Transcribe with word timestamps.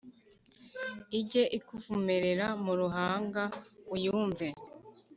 Ijye 1.19 1.43
ikuvumerera 1.57 2.47
mu 2.63 2.73
ruhanga 2.79 3.43
uyumve 3.95 4.47